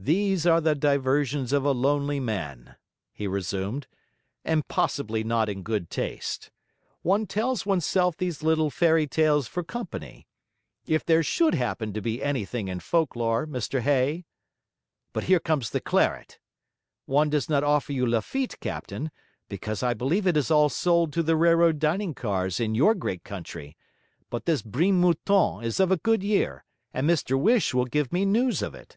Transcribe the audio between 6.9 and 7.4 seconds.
One